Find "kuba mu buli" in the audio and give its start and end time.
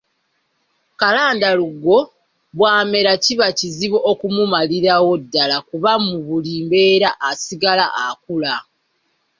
5.69-6.53